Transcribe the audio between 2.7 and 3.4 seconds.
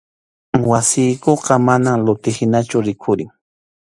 rikhurin.